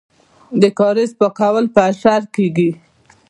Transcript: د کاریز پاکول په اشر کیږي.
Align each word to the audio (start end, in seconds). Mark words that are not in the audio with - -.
د 0.61 0.63
کاریز 0.79 1.11
پاکول 1.19 1.65
په 1.75 1.79
اشر 1.89 2.21
کیږي. 2.35 2.71